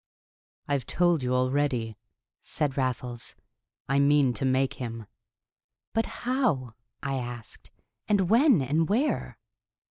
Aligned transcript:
"I've 0.67 0.87
told 0.87 1.21
you 1.21 1.35
already," 1.35 1.95
said 2.41 2.75
Raffles. 2.75 3.35
"I 3.87 3.99
mean 3.99 4.33
to 4.33 4.45
make 4.45 4.73
him." 4.81 5.05
"But 5.93 6.07
how?" 6.25 6.73
I 7.03 7.17
asked. 7.17 7.69
"And 8.07 8.27
when, 8.27 8.63
and 8.63 8.89
where?" 8.89 9.37